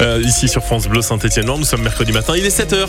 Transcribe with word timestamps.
euh, 0.00 0.22
ici 0.24 0.48
sur 0.48 0.62
France 0.64 0.88
Bleu 0.88 1.02
Saint-Etienne. 1.02 1.46
Nous 1.46 1.64
sommes 1.64 1.82
mercredi 1.82 2.12
matin, 2.12 2.34
il 2.36 2.44
est 2.44 2.56
7h. 2.56 2.88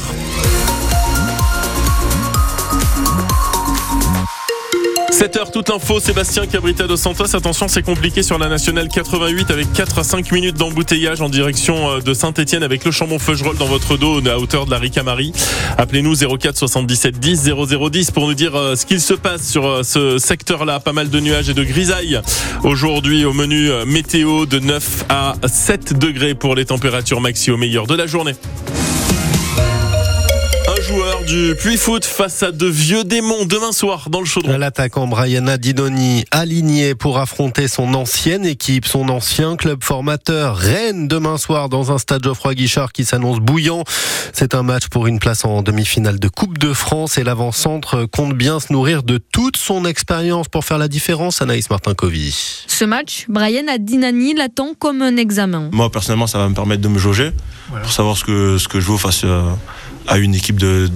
7h, 5.19 5.51
toute 5.51 5.67
l'info, 5.67 5.99
Sébastien 5.99 6.45
Cabrita 6.45 6.87
dos 6.87 6.95
Santos. 6.95 7.35
Attention, 7.35 7.67
c'est 7.67 7.83
compliqué 7.83 8.23
sur 8.23 8.37
la 8.37 8.47
nationale 8.47 8.87
88 8.87 9.51
avec 9.51 9.73
4 9.73 9.99
à 9.99 10.03
5 10.05 10.31
minutes 10.31 10.55
d'embouteillage 10.55 11.19
en 11.19 11.27
direction 11.27 11.89
euh, 11.89 11.99
de 11.99 12.13
Saint-Etienne 12.13 12.63
avec 12.63 12.85
le 12.85 12.91
Chambon-Feugerolles 12.91 13.57
dans 13.57 13.65
votre 13.65 13.97
dos 13.97 14.25
à 14.29 14.37
hauteur 14.37 14.65
de 14.65 14.71
la 14.71 14.77
Ricamari. 14.77 15.33
Appelez-nous 15.77 16.15
04 16.15 16.55
77 16.57 17.19
10 17.19 17.51
0010 17.67 18.11
pour 18.11 18.27
nous 18.27 18.33
dire 18.33 18.55
euh, 18.55 18.77
ce 18.77 18.85
qu'il 18.85 19.01
se 19.01 19.13
passe 19.13 19.45
sur 19.45 19.67
euh, 19.67 19.83
ce 19.83 20.19
secteur-là. 20.19 20.79
Pas 20.79 20.93
mal 20.93 21.09
de 21.09 21.19
nuages 21.19 21.49
et 21.49 21.53
de 21.53 21.65
grisailles. 21.65 22.21
Aujourd'hui, 22.63 23.25
au 23.25 23.33
menu 23.33 23.71
météo 23.85 24.45
de 24.45 24.59
9 24.59 25.03
à 25.09 25.35
7 25.45 25.99
degrés 25.99 26.33
pour 26.33 26.55
les 26.55 26.63
températures 26.63 27.19
maxi 27.19 27.51
au 27.51 27.57
meilleur 27.57 27.87
de 27.87 27.95
la 27.95 28.07
journée 28.07 28.35
du 31.29 31.53
Puy 31.53 31.77
Foot 31.77 32.05
face 32.05 32.41
à 32.41 32.51
de 32.51 32.65
vieux 32.65 33.03
démons 33.03 33.45
demain 33.45 33.71
soir 33.71 34.09
dans 34.09 34.19
le 34.19 34.25
chaudron. 34.25 34.57
L'attaquant 34.57 35.05
Brian 35.05 35.57
Dinoni 35.59 36.25
aligné 36.31 36.95
pour 36.95 37.19
affronter 37.19 37.67
son 37.67 37.93
ancienne 37.93 38.47
équipe, 38.47 38.87
son 38.87 39.09
ancien 39.09 39.55
club 39.55 39.83
formateur 39.83 40.57
Rennes 40.57 41.07
demain 41.07 41.37
soir 41.37 41.69
dans 41.69 41.91
un 41.91 41.99
stade 41.99 42.23
Geoffroy 42.23 42.55
Guichard 42.55 42.91
qui 42.91 43.05
s'annonce 43.05 43.39
bouillant. 43.39 43.83
C'est 44.33 44.55
un 44.55 44.63
match 44.63 44.87
pour 44.87 45.05
une 45.05 45.19
place 45.19 45.45
en 45.45 45.61
demi-finale 45.61 46.19
de 46.19 46.27
Coupe 46.29 46.57
de 46.57 46.73
France 46.73 47.19
et 47.19 47.23
l'avant-centre 47.23 48.05
compte 48.05 48.33
bien 48.33 48.59
se 48.59 48.73
nourrir 48.73 49.03
de 49.03 49.19
toute 49.19 49.57
son 49.57 49.85
expérience 49.85 50.47
pour 50.47 50.65
faire 50.65 50.79
la 50.79 50.87
différence. 50.87 51.43
Anaïs 51.43 51.69
Martin-Covy. 51.69 52.65
Ce 52.65 52.85
match, 52.85 53.25
Brian 53.29 53.67
Adinani 53.67 54.33
l'attend 54.33 54.73
comme 54.73 55.03
un 55.03 55.15
examen. 55.15 55.69
Moi 55.73 55.91
personnellement, 55.91 56.27
ça 56.27 56.39
va 56.39 56.49
me 56.49 56.55
permettre 56.55 56.81
de 56.81 56.87
me 56.87 56.97
jauger 56.97 57.31
pour 57.69 57.91
savoir 57.91 58.17
ce 58.17 58.23
que, 58.23 58.57
ce 58.57 58.67
que 58.67 58.79
je 58.79 58.85
vaux 58.87 58.97
face 58.97 59.23
à 59.25 59.55
à 60.09 60.17
une 60.17 60.35
équipe 60.35 60.57
de, 60.57 60.89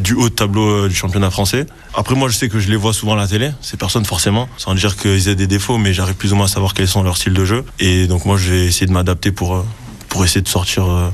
du 0.00 0.14
haut 0.14 0.28
de 0.28 0.34
tableau 0.34 0.68
euh, 0.68 0.88
du 0.88 0.94
championnat 0.94 1.30
français. 1.30 1.66
Après, 1.94 2.14
moi, 2.14 2.28
je 2.28 2.36
sais 2.36 2.48
que 2.48 2.58
je 2.58 2.68
les 2.68 2.76
vois 2.76 2.92
souvent 2.92 3.14
à 3.14 3.16
la 3.16 3.28
télé, 3.28 3.50
ces 3.60 3.76
personnes 3.76 4.04
forcément, 4.04 4.48
sans 4.56 4.74
dire 4.74 4.96
qu'ils 4.96 5.28
aient 5.28 5.34
des 5.34 5.46
défauts, 5.46 5.78
mais 5.78 5.92
j'arrive 5.92 6.16
plus 6.16 6.32
ou 6.32 6.36
moins 6.36 6.46
à 6.46 6.48
savoir 6.48 6.74
quels 6.74 6.88
sont 6.88 7.02
leurs 7.02 7.16
styles 7.16 7.34
de 7.34 7.44
jeu. 7.44 7.64
Et 7.78 8.06
donc, 8.06 8.24
moi, 8.24 8.36
j'ai 8.36 8.66
essayé 8.66 8.86
de 8.86 8.92
m'adapter 8.92 9.32
pour, 9.32 9.56
euh, 9.56 9.64
pour 10.08 10.24
essayer 10.24 10.42
de 10.42 10.48
sortir 10.48 10.88
euh, 10.88 11.08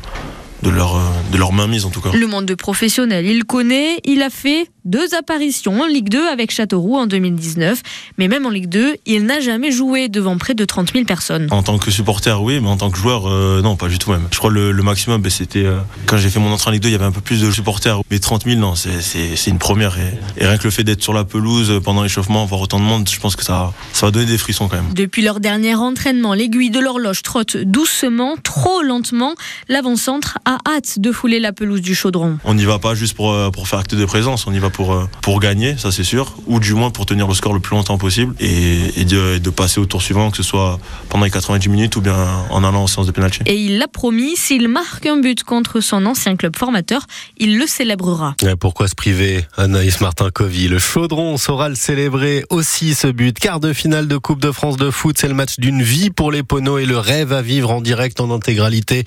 de 0.63 0.71
leur, 0.71 0.99
de 1.33 1.37
leur 1.37 1.53
mainmise 1.53 1.85
en 1.85 1.91
tout 1.91 2.01
cas. 2.01 2.11
Le 2.13 2.27
monde 2.27 2.47
de 2.47 2.55
professionnels, 2.55 3.27
il 3.27 3.45
connaît, 3.45 4.01
il 4.05 4.23
a 4.23 4.31
fait 4.31 4.69
deux 4.87 5.15
apparitions 5.15 5.81
en 5.83 5.87
Ligue 5.87 6.09
2 6.09 6.29
avec 6.29 6.51
Châteauroux 6.51 6.97
en 6.97 7.07
2019. 7.07 7.83
Mais 8.19 8.29
même 8.29 8.47
en 8.47 8.51
Ligue 8.51 8.69
2, 8.69 8.97
il 9.05 9.27
n'a 9.27 9.41
jamais 9.41 9.71
joué 9.71 10.09
devant 10.09 10.39
près 10.39 10.55
de 10.55 10.65
30 10.65 10.93
000 10.93 11.05
personnes. 11.05 11.49
En 11.51 11.63
tant 11.63 11.79
que 11.79 11.91
supporter, 11.91 12.43
oui, 12.43 12.61
mais 12.61 12.69
en 12.69 12.77
tant 12.77 12.91
que 12.91 12.97
joueur, 12.97 13.27
euh, 13.27 13.61
non, 13.63 13.77
pas 13.77 13.89
du 13.89 13.99
tout 13.99 14.11
même. 14.11 14.29
Je 14.31 14.39
crois 14.39 14.51
le, 14.51 14.73
le 14.73 14.83
maximum, 14.83 15.21
ben, 15.21 15.31
c'était 15.31 15.65
euh, 15.65 15.79
quand 16.07 16.17
j'ai 16.17 16.31
fait 16.31 16.39
mon 16.39 16.53
entrée 16.53 16.71
en 16.71 16.73
Ligue 16.73 16.83
2, 16.83 16.89
il 16.89 16.93
y 16.93 16.95
avait 16.95 17.05
un 17.05 17.13
peu 17.13 17.21
plus 17.21 17.41
de 17.41 17.51
supporters. 17.51 18.01
Mais 18.11 18.19
30 18.19 18.45
000, 18.45 18.59
non, 18.59 18.75
c'est 18.77 19.51
une 19.51 19.59
première. 19.59 19.99
Et, 19.99 20.43
et, 20.43 20.47
rien 20.47 20.57
que 20.57 20.65
le 20.65 20.71
fait 20.71 20.85
d'être 20.85 21.03
sur 21.03 21.13
la 21.13 21.25
pelouse 21.25 21.81
pendant 21.85 22.03
l'échauffement, 22.03 22.47
voir 22.47 22.61
autant 22.61 22.79
de 22.79 22.85
monde, 22.85 23.09
je 23.09 23.19
pense 23.19 23.37
que 23.37 23.45
ça, 23.45 23.73
ça 23.93 24.07
va 24.07 24.13
donner 24.13 24.27
des 24.27 24.39
frissons 24.39 24.69
quand 24.69 24.77
même. 24.77 24.95
Depuis 24.95 25.23
leur 25.23 25.41
dernier 25.41 25.75
entraînement, 25.75 26.33
l'aiguille 26.33 26.71
de 26.71 26.81
l'horloge 26.81 27.23
trotte 27.23 27.57
doucement, 27.57 28.37
trop 28.43 28.83
lentement. 28.83 29.35
L'avant-centre 29.69 30.39
a 30.45 30.59
hâte 30.69 30.99
de 30.99 31.13
fouler 31.13 31.41
la 31.41 31.53
pelouse 31.53 31.81
du 31.81 31.95
chaudron. 31.95 32.39
On 32.45 32.55
n'y 32.55 32.65
va 32.65 32.79
pas 32.79 32.95
juste 32.95 33.15
pour, 33.15 33.33
euh, 33.33 33.51
pour 33.51 33.69
faire 33.69 33.81
acte 33.81 33.95
de 33.95 34.05
présence, 34.05 34.47
on 34.47 34.53
y 34.53 34.59
va 34.59 34.71
pour, 34.77 34.93
euh, 34.93 35.09
pour 35.23 35.41
gagner, 35.41 35.79
ça 35.79 35.91
c'est 35.91 36.05
sûr, 36.05 36.35
ou 36.47 36.61
du 36.61 36.75
moins 36.75 36.91
pour 36.91 37.07
tenir 37.07 37.27
le 37.27 37.33
score 37.33 37.55
le 37.55 37.61
plus 37.61 37.75
longtemps 37.75 37.97
possible 37.97 38.35
et, 38.41 39.07
de, 39.07 39.39
de, 39.39 39.51
passer 39.51 39.81
au 39.81 39.87
tour 39.87 40.03
suivant, 40.03 40.31
que 40.31 40.37
ce 40.37 40.43
soit 40.43 40.79
pendant 41.09 41.25
les 41.25 41.31
90 41.31 41.67
minutes 41.71 41.97
ou 41.97 42.03
bien 42.03 42.15
en 42.51 42.63
allant 42.63 42.83
en 42.83 42.87
séance 42.87 43.07
de 43.07 43.13
pénalty. 43.13 43.41
Et 43.47 43.57
il 43.57 43.79
l'a 43.79 43.89
promis, 43.89 44.37
s'il 44.37 44.69
marque 44.69 45.07
un 45.07 45.17
but 45.17 45.45
contre 45.45 45.81
son 45.81 46.05
ancien 46.05 46.37
club 46.37 46.59
formateur, 46.59 47.07
il 47.39 47.59
le 47.59 47.67
célébrera. 47.67 48.35
pourquoi 48.61 48.87
se 48.87 48.95
priver, 48.95 49.47
Anaïs 49.57 50.03
Martin-Covy? 50.03 50.69
Le 50.69 50.79
chaudron 50.79 51.39
saura 51.39 51.71
le 51.71 51.75
célébrer 51.75 52.45
aussi 52.51 52.95
ce 52.95 53.07
but. 53.07 53.39
Quart 53.39 53.61
de 53.61 53.73
finale 53.73 54.09
de 54.09 54.19
Coupe 54.19 54.43
de 54.43 54.53
France 54.53 54.77
de 54.77 54.91
foot, 54.91 55.17
c'est 55.19 55.29
le 55.29 55.35
match 55.35 55.59
d'une 55.59 55.83
vie 55.83 56.11
pour 56.11 56.31
les 56.31 56.43
Poneaux 56.43 56.77
et 56.77 56.85
le 56.85 56.99
rêve 56.99 57.33
à 57.33 57.41
vivre 57.41 57.71
en 57.71 57.81
direct 57.81 58.21
en 58.21 58.31
intégralité. 58.31 59.05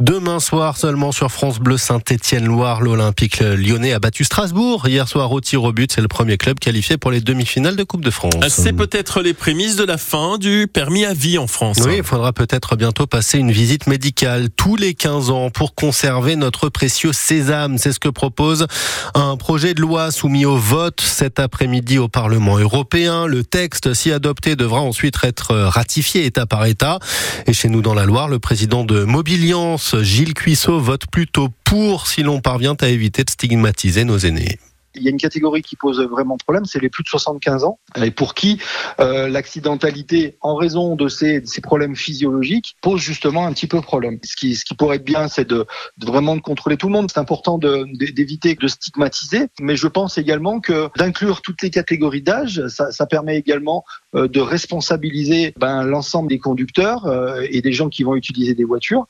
Demain 0.00 0.40
soir 0.40 0.76
seulement 0.76 1.12
sur 1.12 1.30
France 1.30 1.60
Bleu 1.60 1.76
Saint-Étienne-Loire, 1.76 2.82
l'Olympique 2.82 3.38
lyonnais 3.38 3.92
a 3.92 4.00
battu 4.00 4.24
Strasbourg 4.24 4.88
hier 4.88 5.03
soir 5.06 5.30
au 5.32 5.40
tir 5.40 5.62
au 5.62 5.72
but. 5.72 5.92
C'est 5.92 6.00
le 6.00 6.08
premier 6.08 6.36
club 6.36 6.58
qualifié 6.58 6.96
pour 6.96 7.10
les 7.10 7.20
demi-finales 7.20 7.76
de 7.76 7.84
Coupe 7.84 8.04
de 8.04 8.10
France. 8.10 8.34
C'est 8.48 8.72
peut-être 8.72 9.20
les 9.20 9.34
prémices 9.34 9.76
de 9.76 9.84
la 9.84 9.98
fin 9.98 10.38
du 10.38 10.68
permis 10.72 11.04
à 11.04 11.14
vie 11.14 11.38
en 11.38 11.46
France. 11.46 11.78
Oui, 11.84 11.96
il 11.98 12.02
faudra 12.04 12.32
peut-être 12.32 12.76
bientôt 12.76 13.06
passer 13.06 13.38
une 13.38 13.52
visite 13.52 13.86
médicale 13.86 14.48
tous 14.50 14.76
les 14.76 14.94
15 14.94 15.30
ans 15.30 15.50
pour 15.50 15.74
conserver 15.74 16.36
notre 16.36 16.68
précieux 16.68 17.12
sésame. 17.12 17.78
C'est 17.78 17.92
ce 17.92 18.00
que 18.00 18.08
propose 18.08 18.66
un 19.14 19.36
projet 19.36 19.74
de 19.74 19.80
loi 19.80 20.10
soumis 20.10 20.44
au 20.44 20.56
vote 20.56 21.00
cet 21.00 21.38
après-midi 21.38 21.98
au 21.98 22.08
Parlement 22.08 22.58
européen. 22.58 23.26
Le 23.26 23.44
texte, 23.44 23.94
si 23.94 24.12
adopté, 24.12 24.56
devra 24.56 24.80
ensuite 24.80 25.16
être 25.22 25.54
ratifié 25.54 26.26
État 26.26 26.46
par 26.46 26.66
État. 26.66 26.98
Et 27.46 27.52
chez 27.52 27.68
nous 27.68 27.82
dans 27.82 27.94
la 27.94 28.04
Loire, 28.04 28.28
le 28.28 28.38
président 28.38 28.84
de 28.84 29.04
Mobiliance, 29.04 29.96
Gilles 30.02 30.34
Cuissot, 30.34 30.80
vote 30.80 31.06
plutôt 31.10 31.48
pour 31.64 32.06
si 32.06 32.22
l'on 32.22 32.40
parvient 32.40 32.76
à 32.80 32.88
éviter 32.88 33.24
de 33.24 33.30
stigmatiser 33.30 34.04
nos 34.04 34.18
aînés 34.18 34.58
il 34.94 35.02
y 35.02 35.08
a 35.08 35.10
une 35.10 35.18
catégorie 35.18 35.62
qui 35.62 35.76
pose 35.76 36.00
vraiment 36.00 36.36
problème, 36.36 36.64
c'est 36.64 36.80
les 36.80 36.88
plus 36.88 37.02
de 37.02 37.08
75 37.08 37.64
ans, 37.64 37.78
et 37.96 38.10
pour 38.10 38.34
qui 38.34 38.60
euh, 39.00 39.28
l'accidentalité, 39.28 40.36
en 40.40 40.54
raison 40.54 40.96
de 40.96 41.08
ces, 41.08 41.42
problèmes 41.62 41.96
physiologiques, 41.96 42.76
pose 42.82 43.00
justement 43.00 43.46
un 43.46 43.52
petit 43.52 43.66
peu 43.66 43.80
problème. 43.80 44.18
Ce 44.24 44.36
qui, 44.36 44.58
pourrait 44.76 44.96
être 44.96 45.04
bien, 45.04 45.28
c'est 45.28 45.48
de, 45.48 45.66
vraiment 46.02 46.36
de 46.36 46.40
contrôler 46.40 46.76
tout 46.76 46.88
le 46.88 46.92
monde. 46.92 47.10
C'est 47.12 47.20
important 47.20 47.58
d'éviter 47.58 48.54
de, 48.54 48.60
de, 48.60 48.68
stigmatiser, 48.68 49.46
mais 49.60 49.76
je 49.76 49.86
pense 49.86 50.18
également 50.18 50.60
que 50.60 50.88
d'inclure 50.96 51.42
toutes 51.42 51.62
les 51.62 51.70
catégories 51.70 52.22
d'âge, 52.22 52.66
ça, 52.68 53.06
permet 53.06 53.36
également 53.36 53.84
euh, 54.14 54.28
de 54.28 54.40
responsabiliser 54.40 55.54
ben, 55.58 55.84
l'ensemble 55.84 56.28
des 56.28 56.38
conducteurs 56.38 57.06
euh, 57.06 57.42
et 57.48 57.60
des 57.60 57.72
gens 57.72 57.88
qui 57.88 58.02
vont 58.02 58.16
utiliser 58.16 58.54
des 58.54 58.64
voitures 58.64 59.06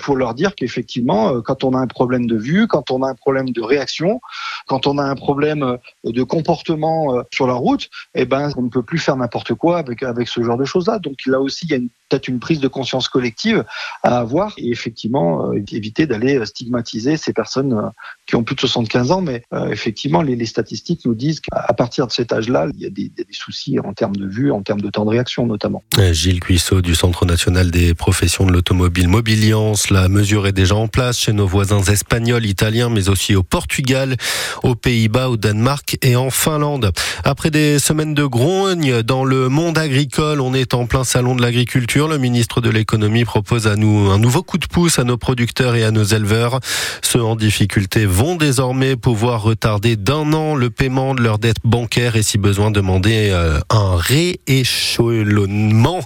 pour 0.00 0.16
leur 0.16 0.34
dire 0.34 0.54
qu'effectivement, 0.54 1.34
euh, 1.34 1.40
quand 1.40 1.64
on 1.64 1.72
a 1.74 1.78
un 1.78 1.86
problème 1.86 2.26
de 2.26 2.36
vue, 2.36 2.66
quand 2.66 2.90
on 2.90 3.02
a 3.02 3.08
un 3.08 3.14
problème 3.14 3.50
de 3.50 3.62
réaction, 3.62 4.20
quand 4.66 4.86
on 4.86 4.98
a 4.98 5.04
un 5.04 5.14
problème 5.14 5.62
euh, 5.62 5.76
de 6.04 6.22
comportement 6.22 7.22
sur 7.32 7.46
la 7.46 7.54
route, 7.54 7.88
eh 8.14 8.24
ben, 8.24 8.50
on 8.56 8.62
ne 8.62 8.68
peut 8.68 8.82
plus 8.82 8.98
faire 8.98 9.16
n'importe 9.16 9.54
quoi 9.54 9.78
avec, 9.78 10.02
avec 10.02 10.28
ce 10.28 10.42
genre 10.42 10.56
de 10.56 10.64
choses-là. 10.64 10.98
Donc 10.98 11.16
là 11.26 11.40
aussi, 11.40 11.66
il 11.66 11.70
y 11.70 11.74
a 11.74 11.78
peut-être 12.08 12.28
une 12.28 12.40
prise 12.40 12.60
de 12.60 12.68
conscience 12.68 13.08
collective 13.08 13.64
à 14.02 14.18
avoir 14.18 14.54
et 14.56 14.70
effectivement 14.70 15.52
éviter 15.70 16.06
d'aller 16.06 16.44
stigmatiser 16.46 17.16
ces 17.16 17.32
personnes 17.32 17.90
qui 18.26 18.36
ont 18.36 18.44
plus 18.44 18.54
de 18.54 18.60
75 18.60 19.10
ans. 19.10 19.20
Mais 19.20 19.42
effectivement, 19.70 20.22
les, 20.22 20.46
statistiques 20.46 21.04
nous 21.04 21.14
disent 21.14 21.40
qu'à 21.40 21.72
partir 21.74 22.06
de 22.06 22.12
cet 22.12 22.32
âge-là, 22.32 22.68
il 22.74 22.80
y 22.80 22.86
a 22.86 22.90
des, 22.90 23.10
des, 23.14 23.26
soucis 23.30 23.78
en 23.80 23.92
termes 23.92 24.16
de 24.16 24.26
vue, 24.26 24.50
en 24.50 24.62
termes 24.62 24.80
de 24.80 24.90
temps 24.90 25.04
de 25.04 25.10
réaction 25.10 25.46
notamment. 25.46 25.82
Gilles 26.12 26.40
Cuissot 26.40 26.80
du 26.80 26.94
Centre 26.94 27.26
national 27.26 27.70
des 27.70 27.94
professions 27.94 28.46
de 28.46 28.52
l'automobile 28.52 29.08
Mobilian 29.08 29.74
la 29.90 30.08
mesure 30.08 30.46
est 30.46 30.52
déjà 30.52 30.74
en 30.74 30.88
place 30.88 31.18
chez 31.18 31.32
nos 31.32 31.46
voisins 31.46 31.82
espagnols, 31.82 32.44
italiens, 32.46 32.90
mais 32.90 33.08
aussi 33.08 33.34
au 33.34 33.42
Portugal, 33.42 34.16
aux 34.62 34.74
Pays-Bas, 34.74 35.30
au 35.30 35.36
Danemark 35.36 35.96
et 36.02 36.16
en 36.16 36.30
Finlande. 36.30 36.92
Après 37.24 37.50
des 37.50 37.78
semaines 37.78 38.14
de 38.14 38.24
grogne 38.24 39.02
dans 39.02 39.24
le 39.24 39.48
monde 39.48 39.78
agricole, 39.78 40.40
on 40.40 40.54
est 40.54 40.74
en 40.74 40.86
plein 40.86 41.04
salon 41.04 41.34
de 41.34 41.42
l'agriculture. 41.42 41.97
Le 42.06 42.16
ministre 42.16 42.60
de 42.60 42.70
l'économie 42.70 43.24
propose 43.24 43.66
à 43.66 43.74
nous 43.74 44.10
un 44.10 44.18
nouveau 44.18 44.44
coup 44.44 44.56
de 44.56 44.66
pouce 44.66 45.00
à 45.00 45.04
nos 45.04 45.16
producteurs 45.16 45.74
et 45.74 45.82
à 45.82 45.90
nos 45.90 46.04
éleveurs. 46.04 46.60
Ceux 47.02 47.24
en 47.24 47.34
difficulté 47.34 48.06
vont 48.06 48.36
désormais 48.36 48.94
pouvoir 48.94 49.42
retarder 49.42 49.96
d'un 49.96 50.32
an 50.32 50.54
le 50.54 50.70
paiement 50.70 51.16
de 51.16 51.22
leurs 51.22 51.40
dettes 51.40 51.58
bancaires 51.64 52.14
et 52.14 52.22
si 52.22 52.38
besoin 52.38 52.70
demander 52.70 53.30
euh, 53.32 53.58
un 53.68 53.96
rééchelonnement. 53.96 55.98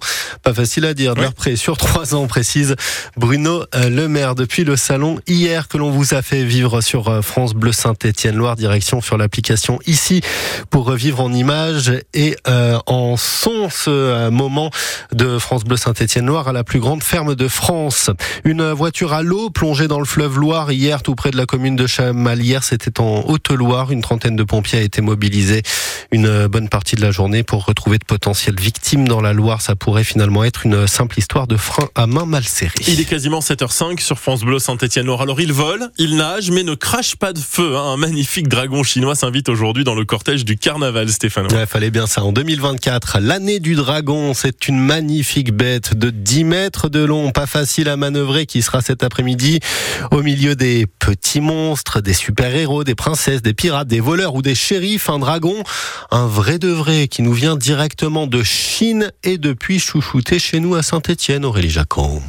Pas 0.43 0.55
facile 0.55 0.87
à 0.87 0.95
dire, 0.95 1.13
prêt 1.37 1.57
sur 1.57 1.77
trois 1.77 2.15
ans, 2.15 2.27
précise 2.27 2.75
Bruno 3.19 3.65
euh, 3.75 3.91
le 3.91 4.09
maire 4.09 4.35
depuis 4.35 4.65
le 4.65 4.77
salon 4.77 5.19
hier 5.27 5.69
que 5.69 5.77
l'on 5.77 5.91
vous 5.91 6.15
a 6.15 6.23
fait 6.23 6.43
vivre 6.43 6.81
sur 6.81 7.09
euh, 7.09 7.21
France 7.21 7.53
Bleu 7.53 7.73
Saint-Étienne-Loire, 7.73 8.57
direction 8.57 9.03
sur 9.03 9.19
l'application 9.19 9.79
ici 9.87 10.23
pour 10.71 10.87
revivre 10.87 11.21
en 11.21 11.35
images 11.35 11.93
et 12.15 12.35
en 12.87 13.19
son 13.19 13.69
ce 13.69 14.31
moment 14.31 14.71
de 15.13 15.39
France 15.39 15.65
Bleu 15.65 15.77
Saint-Étienne-Loire 15.83 16.47
à 16.47 16.53
la 16.53 16.63
plus 16.63 16.79
grande 16.79 17.03
ferme 17.03 17.35
de 17.35 17.49
France. 17.49 18.09
Une 18.45 18.71
voiture 18.71 19.13
à 19.13 19.23
l'eau 19.23 19.51
plongée 19.51 19.89
dans 19.89 19.99
le 19.99 20.05
fleuve 20.05 20.39
Loire 20.39 20.71
hier 20.71 21.03
tout 21.03 21.17
près 21.17 21.33
de 21.33 21.37
la 21.37 21.45
commune 21.45 21.75
de 21.75 21.89
Chamalières, 21.89 22.63
c'était 22.63 23.01
en 23.01 23.25
Haute-Loire. 23.27 23.91
Une 23.91 24.01
trentaine 24.01 24.37
de 24.37 24.45
pompiers 24.45 24.79
a 24.79 24.83
été 24.83 25.03
mobilisés 25.03 25.63
une 26.13 26.47
bonne 26.47 26.69
partie 26.69 26.95
de 26.95 27.01
la 27.01 27.11
journée 27.11 27.43
pour 27.43 27.65
retrouver 27.65 27.99
de 27.99 28.05
potentielles 28.05 28.61
victimes 28.61 29.09
dans 29.09 29.21
la 29.21 29.33
Loire. 29.33 29.61
Ça 29.61 29.75
pourrait 29.75 30.05
finalement 30.05 30.45
être 30.45 30.67
une 30.67 30.87
simple 30.87 31.19
histoire 31.19 31.49
de 31.49 31.57
frein 31.57 31.89
à 31.97 32.07
main 32.07 32.27
mal 32.27 32.45
serrée. 32.45 32.75
Il 32.87 33.01
est 33.01 33.05
quasiment 33.05 33.41
7h05 33.41 33.99
sur 34.01 34.21
France 34.21 34.43
Bleu 34.43 34.61
Saint-Étienne-Loire. 34.61 35.23
Alors 35.23 35.41
il 35.41 35.53
vole, 35.53 35.91
il 35.99 36.17
nage, 36.17 36.53
mais 36.53 36.63
ne 36.63 36.75
crache 36.75 37.17
pas 37.17 37.33
de 37.33 37.41
feu. 37.41 37.77
Hein. 37.77 37.95
Un 37.95 37.97
magnifique 37.97 38.47
dragon 38.47 38.85
chinois 38.85 39.17
s'invite 39.17 39.49
aujourd'hui 39.49 39.83
dans 39.83 39.97
le 39.97 40.05
cortège 40.05 40.45
du 40.45 40.57
carnaval, 40.57 41.09
Stéphane. 41.09 41.49
Il 41.51 41.67
fallait 41.67 41.91
bien 41.91 42.07
ça. 42.07 42.23
En 42.23 42.31
2024, 42.31 43.19
l'année 43.21 43.59
du 43.59 43.75
dragon, 43.75 44.33
c'est 44.33 44.69
une 44.69 44.79
magnifique 44.79 45.53
bête 45.53 45.72
de 45.81 46.11
10 46.11 46.45
mètres 46.45 46.89
de 46.89 47.05
long, 47.05 47.31
pas 47.31 47.47
facile 47.47 47.89
à 47.89 47.97
manœuvrer, 47.97 48.47
qui 48.47 48.63
sera 48.63 48.81
cet 48.81 49.03
après-midi 49.03 49.61
au 50.11 50.23
milieu 50.23 50.55
des 50.55 50.87
petits 50.87 51.41
monstres, 51.41 52.01
des 52.01 52.13
super-héros, 52.13 52.85
des 52.85 52.95
princesses, 52.95 53.43
des 53.43 53.55
pirates, 53.55 53.89
des 53.89 54.01
voleurs 54.01 54.35
ou 54.35 54.43
des 54.43 54.55
shérifs. 54.55 55.09
Un 55.09 55.19
dragon, 55.19 55.63
un 56.11 56.27
vrai 56.27 56.59
de 56.59 56.69
vrai 56.69 57.09
qui 57.09 57.23
nous 57.23 57.33
vient 57.33 57.57
directement 57.57 58.27
de 58.27 58.43
Chine 58.43 59.11
et 59.25 59.39
depuis 59.39 59.79
chouchouté 59.79 60.39
chez 60.39 60.61
nous 60.61 60.75
à 60.75 60.83
Saint-Étienne, 60.83 61.45
Aurélie 61.45 61.71
Jacquot. 61.71 62.23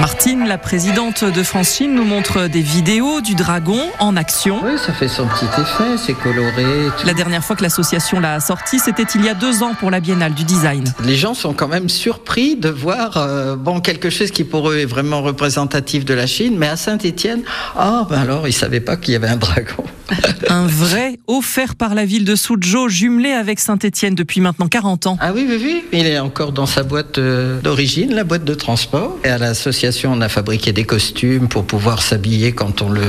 Martine, 0.00 0.46
la 0.46 0.58
présidente 0.58 1.24
de 1.24 1.42
France 1.42 1.74
Chine, 1.74 1.92
nous 1.92 2.04
montre 2.04 2.46
des 2.46 2.60
vidéos 2.60 3.20
du 3.20 3.34
dragon 3.34 3.80
en 3.98 4.16
action. 4.16 4.60
Oui, 4.64 4.78
ça 4.78 4.92
fait 4.92 5.08
son 5.08 5.26
petit 5.26 5.44
effet, 5.60 5.98
c'est 5.98 6.14
coloré. 6.14 6.88
La 7.04 7.14
dernière 7.14 7.42
fois 7.42 7.56
que 7.56 7.64
l'association 7.64 8.20
l'a 8.20 8.38
sorti, 8.38 8.78
c'était 8.78 9.02
il 9.16 9.24
y 9.24 9.28
a 9.28 9.34
deux 9.34 9.64
ans 9.64 9.74
pour 9.74 9.90
la 9.90 9.98
Biennale 9.98 10.34
du 10.34 10.44
Design. 10.44 10.84
Les 11.04 11.16
gens 11.16 11.34
sont 11.34 11.52
quand 11.52 11.66
même 11.66 11.88
surpris 11.88 12.54
de 12.54 12.68
voir 12.68 13.16
euh, 13.16 13.56
bon 13.56 13.80
quelque 13.80 14.08
chose 14.08 14.30
qui 14.30 14.44
pour 14.44 14.70
eux 14.70 14.78
est 14.78 14.86
vraiment 14.86 15.20
représentatif 15.20 16.04
de 16.04 16.14
la 16.14 16.28
Chine, 16.28 16.54
mais 16.56 16.68
à 16.68 16.76
Saint-Étienne, 16.76 17.42
ah 17.76 18.06
ben 18.08 18.20
alors 18.20 18.46
ils 18.46 18.52
savaient 18.52 18.80
pas 18.80 18.96
qu'il 18.96 19.14
y 19.14 19.16
avait 19.16 19.28
un 19.28 19.36
dragon. 19.36 19.84
un 20.48 20.66
vrai 20.66 21.18
offert 21.26 21.74
par 21.74 21.94
la 21.94 22.04
ville 22.04 22.24
de 22.24 22.36
Suzhou, 22.36 22.88
jumelé 22.88 23.32
avec 23.32 23.58
Saint-Étienne 23.58 24.14
depuis 24.14 24.40
maintenant 24.40 24.68
40 24.68 25.06
ans. 25.08 25.18
Ah 25.20 25.32
oui, 25.34 25.44
oui, 25.48 25.60
oui, 25.60 25.84
il 25.92 26.06
est 26.06 26.20
encore 26.20 26.52
dans 26.52 26.66
sa 26.66 26.82
boîte 26.82 27.18
euh, 27.18 27.60
d'origine, 27.60 28.14
la 28.14 28.24
boîte 28.24 28.44
de 28.44 28.54
transport. 28.54 29.18
Et 29.24 29.28
à 29.28 29.38
l'association, 29.38 29.87
on 30.06 30.20
a 30.20 30.28
fabriqué 30.28 30.72
des 30.72 30.84
costumes 30.84 31.48
pour 31.48 31.64
pouvoir 31.64 32.02
s'habiller 32.02 32.52
quand 32.52 32.82
on 32.82 32.88
le, 32.88 33.02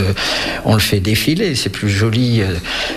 on 0.65 0.73
le 0.73 0.79
fait 0.79 0.99
défiler. 0.99 1.55
C'est 1.55 1.69
plus 1.69 1.89
joli 1.89 2.41
euh, 2.41 2.55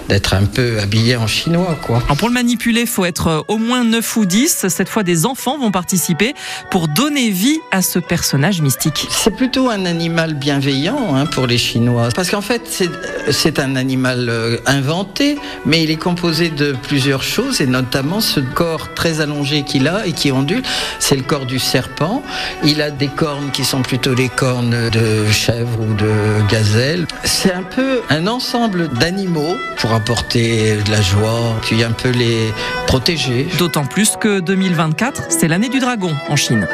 d'être 0.09 0.35
un 0.35 0.45
peu 0.45 0.81
habillé 0.81 1.17
en 1.17 1.27
chinois, 1.27 1.79
quoi. 1.81 2.03
pour 2.19 2.29
le 2.29 2.35
manipuler, 2.35 2.83
il 2.83 2.87
faut 2.87 3.05
être 3.05 3.29
euh, 3.29 3.41
au 3.49 3.59
moins 3.59 3.85
9 3.85 4.17
ou 4.17 4.27
10. 4.27 4.67
Cette 4.69 4.89
fois, 4.89 5.03
des 5.03 5.27
enfants 5.27 5.59
vont 5.59 5.71
participer 5.71 6.35
pour 6.71 6.89
donner 6.89 7.31
vie 7.31 7.59
à 7.71 7.83
ce 7.83 7.99
personnage 7.99 8.61
mystique. 8.61 9.07
C'est 9.11 9.37
plutôt 9.37 9.71
un 9.71 9.87
animal 9.87 10.35
bienveillant 10.35 11.15
hein, 11.15 11.27
pour 11.27 11.47
les 11.47 11.59
Chinois. 11.59 12.09
Parce 12.15 12.31
qu'en 12.31 12.41
fait, 12.41 12.85
c'est 13.31 13.59
un 13.59 13.77
animal 13.77 13.93
animal 13.93 14.29
euh, 14.31 14.57
inventé, 14.65 15.37
mais 15.67 15.83
il 15.83 15.91
est 15.91 15.97
composé 15.97 16.49
de 16.49 16.75
plusieurs 16.89 17.23
choses, 17.23 17.61
et 17.61 17.67
notamment 17.67 18.21
ce 18.21 18.41
corps 18.41 18.95
très 18.95 19.21
allongé 19.21 19.65
qu'il 19.65 19.87
a 19.87 20.07
et 20.07 20.13
qui 20.13 20.33
ondule, 20.33 20.63
c'est 20.99 21.15
le 21.15 21.23
corps 21.23 21.45
du 21.45 21.59
serpent. 21.59 22.23
Il 22.65 22.81
a 22.81 22.91
des 22.91 23.09
cornes 23.09 23.51
qui 23.53 23.65
sont 23.65 23.72
plutôt 23.81 24.15
les 24.15 24.29
cornes 24.29 24.91
de 24.91 25.27
chèvre 25.31 25.81
ou 25.81 25.95
de 25.95 26.47
gazelle. 26.51 27.07
C'est 27.25 27.53
un 27.53 27.63
peu 27.63 28.03
un 28.11 28.27
ensemble 28.27 28.89
d'animaux 28.89 29.57
pour 29.79 29.93
apporter 29.95 30.77
de 30.77 30.91
la 30.91 31.01
joie, 31.01 31.57
puis 31.63 31.83
un 31.83 31.93
peu 31.93 32.11
les 32.11 32.53
protéger. 32.87 33.49
D'autant 33.59 33.87
plus 33.87 34.17
que 34.21 34.41
2024, 34.41 35.25
c'est 35.31 35.49
l'année 35.49 35.71
du 35.71 35.79
dragon 35.79 36.15
en 36.29 36.37
Chine. 36.37 36.69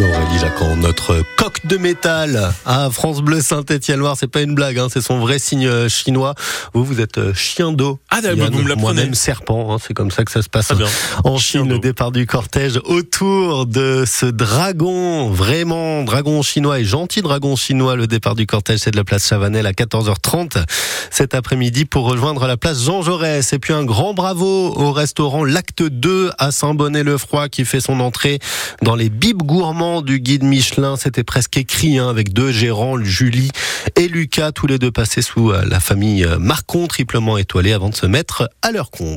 Aurélie 0.00 0.38
Jacquan, 0.40 0.76
notre 0.76 1.22
de 1.64 1.76
métal 1.76 2.52
à 2.64 2.90
France 2.90 3.20
Bleu 3.20 3.40
Saint-Étienne-Loire. 3.40 4.16
C'est 4.18 4.26
pas 4.26 4.42
une 4.42 4.54
blague, 4.54 4.78
hein, 4.78 4.88
c'est 4.90 5.00
son 5.00 5.18
vrai 5.18 5.38
signe 5.38 5.66
euh, 5.66 5.88
chinois. 5.88 6.34
Vous, 6.72 6.84
vous 6.84 7.00
êtes 7.00 7.18
euh, 7.18 7.34
chien 7.34 7.72
d'eau. 7.72 7.98
Ah, 8.10 8.20
d'accord, 8.20 8.50
vous 8.50 8.62
me 8.62 8.74
Moi-même 8.74 9.14
serpent, 9.14 9.74
hein, 9.74 9.78
c'est 9.84 9.94
comme 9.94 10.10
ça 10.10 10.24
que 10.24 10.30
ça 10.30 10.42
se 10.42 10.48
passe 10.48 10.72
en 11.24 11.36
Chine. 11.36 11.68
Le 11.68 11.78
départ 11.78 12.12
du 12.12 12.26
cortège 12.26 12.80
autour 12.84 13.66
de 13.66 14.04
ce 14.06 14.26
dragon, 14.26 15.28
vraiment 15.30 16.02
dragon 16.02 16.42
chinois 16.42 16.80
et 16.80 16.84
gentil 16.84 17.20
dragon 17.20 17.56
chinois. 17.56 17.96
Le 17.96 18.06
départ 18.06 18.34
du 18.34 18.46
cortège, 18.46 18.80
c'est 18.80 18.90
de 18.90 18.96
la 18.96 19.04
place 19.04 19.26
Chavanel 19.26 19.66
à 19.66 19.72
14h30 19.72 20.64
cet 21.10 21.34
après-midi 21.34 21.84
pour 21.84 22.04
rejoindre 22.04 22.46
la 22.46 22.56
place 22.56 22.84
Jean 22.84 23.02
Jaurès. 23.02 23.52
Et 23.52 23.58
puis 23.58 23.72
un 23.72 23.84
grand 23.84 24.14
bravo 24.14 24.72
au 24.76 24.92
restaurant 24.92 25.44
L'Acte 25.44 25.82
2 25.82 26.30
à 26.38 26.52
Saint-Bonnet-le-Froid 26.52 27.48
qui 27.48 27.64
fait 27.64 27.80
son 27.80 28.00
entrée 28.00 28.38
dans 28.82 28.94
les 28.94 29.10
bibes 29.10 29.42
gourmands 29.42 30.02
du 30.02 30.20
guide 30.20 30.44
Michelin. 30.44 30.96
C'était 30.96 31.24
presque 31.24 31.49
écrit 31.56 31.98
hein, 31.98 32.08
avec 32.08 32.32
deux 32.32 32.52
gérants, 32.52 33.02
Julie 33.02 33.50
et 33.96 34.08
Lucas, 34.08 34.52
tous 34.52 34.66
les 34.66 34.78
deux 34.78 34.90
passés 34.90 35.22
sous 35.22 35.50
euh, 35.50 35.64
la 35.66 35.80
famille 35.80 36.24
euh, 36.24 36.38
Marcon, 36.38 36.86
triplement 36.86 37.38
étoilé 37.38 37.72
avant 37.72 37.88
de 37.88 37.94
se 37.94 38.06
mettre 38.06 38.48
à 38.62 38.72
leur 38.72 38.90
compte. 38.90 39.08